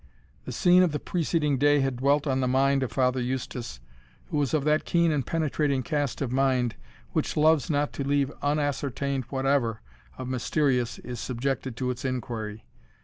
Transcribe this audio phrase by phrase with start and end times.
[0.45, 3.79] The scene of the preceding day had dwelt on the mind of Father Eustace,
[4.31, 6.73] who was of that keen and penetrating cast of mind
[7.11, 9.81] which loves not to leave unascertained whatever
[10.17, 12.65] of mysterious is subjected to its inquiry.